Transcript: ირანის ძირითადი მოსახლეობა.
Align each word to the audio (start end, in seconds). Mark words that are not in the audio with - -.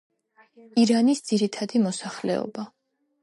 ირანის 0.83 1.21
ძირითადი 1.27 1.83
მოსახლეობა. 1.85 2.65